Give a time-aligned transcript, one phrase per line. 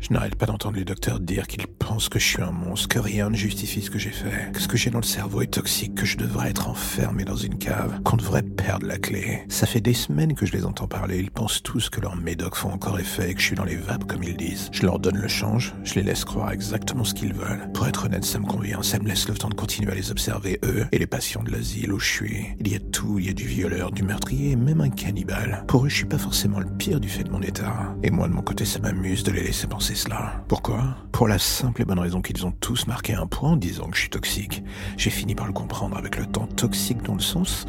[0.00, 2.98] Je n'arrête pas d'entendre les docteurs dire qu'ils pensent que je suis un monstre, que
[2.98, 5.48] rien ne justifie ce que j'ai fait, que ce que j'ai dans le cerveau est
[5.48, 9.44] toxique, que je devrais être enfermé dans une cave, qu'on devrait perdre la clé.
[9.48, 12.56] Ça fait des semaines que je les entends parler, ils pensent tous que leurs médocs
[12.56, 14.70] font encore effet et que je suis dans les vapes comme ils disent.
[14.72, 17.70] Je leur donne le change, je les laisse croire exactement ce qu'ils veulent.
[17.74, 20.10] Pour être honnête, ça me convient, ça me laisse le temps de continuer à les
[20.10, 22.46] observer, eux, et les patients de l'asile où je suis.
[22.58, 25.64] Il y a tout, il y a du violeur, du meurtrier même un cannibale.
[25.68, 27.94] Pour eux, je suis pas forcément le pire du fait de mon état.
[28.02, 30.42] Et moi, de mon côté, ça m'amuse de les laisser penser cela.
[30.48, 30.96] Pourquoi?
[31.12, 33.96] Pour la simple et bonne raison qu'ils ont tous marqué un point en disant que
[33.96, 34.62] je suis toxique.
[34.96, 37.66] J'ai fini par le comprendre avec le temps toxique dans le sens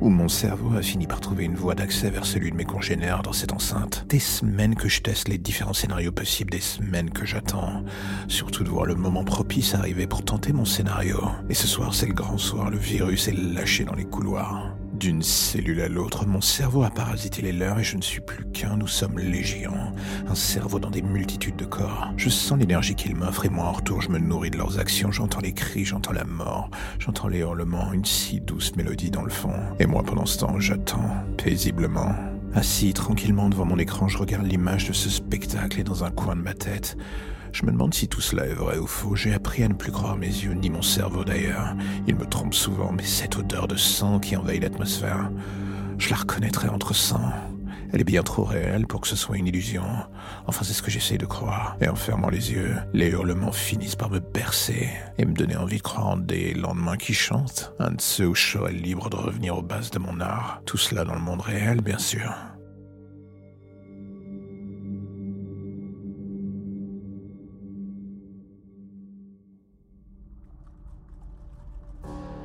[0.00, 3.22] où mon cerveau a fini par trouver une voie d'accès vers celui de mes congénères
[3.22, 4.06] dans cette enceinte.
[4.08, 7.84] Des semaines que je teste les différents scénarios possibles, des semaines que j'attends.
[8.28, 11.20] Surtout de voir le moment propice arriver pour tenter mon scénario.
[11.48, 14.74] Et ce soir, c'est le grand soir, le virus est lâché dans les couloirs.
[15.00, 18.44] D'une cellule à l'autre, mon cerveau a parasité les leurs et je ne suis plus
[18.50, 19.94] qu'un, nous sommes légions.
[20.28, 22.12] Un cerveau dans des multitudes de corps.
[22.18, 25.10] Je sens l'énergie qu'ils m'offrent et moi en retour je me nourris de leurs actions,
[25.10, 29.30] j'entends les cris, j'entends la mort, j'entends les hurlements, une si douce mélodie dans le
[29.30, 29.54] fond.
[29.78, 32.14] Et moi pendant ce temps, j'attends, paisiblement.
[32.52, 36.36] Assis tranquillement devant mon écran, je regarde l'image de ce spectacle et dans un coin
[36.36, 36.98] de ma tête,
[37.52, 39.16] je me demande si tout cela est vrai ou faux.
[39.16, 41.74] J'ai appris à ne plus croire mes yeux, ni mon cerveau d'ailleurs.
[42.06, 45.30] Il me trompe souvent, mais cette odeur de sang qui envahit l'atmosphère,
[45.98, 47.32] je la reconnaîtrais entre sang.
[47.92, 49.82] Elle est bien trop réelle pour que ce soit une illusion.
[50.46, 51.76] Enfin, c'est ce que j'essaye de croire.
[51.80, 55.78] Et en fermant les yeux, les hurlements finissent par me bercer et me donner envie
[55.78, 57.72] de croire en des lendemains qui chantent.
[57.80, 60.62] Un de ceux où je serais libre de revenir aux bases de mon art.
[60.66, 62.32] Tout cela dans le monde réel, bien sûr.